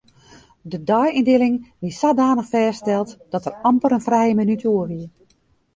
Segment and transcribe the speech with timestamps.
[0.71, 5.07] De deiyndieling wie sadanich fêststeld dat der amper in frije minút oer wie.